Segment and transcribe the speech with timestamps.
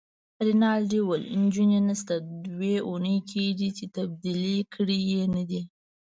[0.47, 2.13] رینالډي وویل: نجونې نشته،
[2.45, 5.61] دوې اونۍ کیږي چي تبدیلي کړي يې نه دي.